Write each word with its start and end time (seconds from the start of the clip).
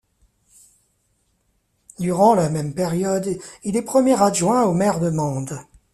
Durant 1.99 2.33
la 2.33 2.49
même 2.49 2.73
période, 2.73 3.37
il 3.63 3.77
est 3.77 3.83
premier 3.83 4.19
adjoint 4.19 4.63
au 4.63 4.73
maire 4.73 4.99
de 4.99 5.11
Mende. 5.11 5.59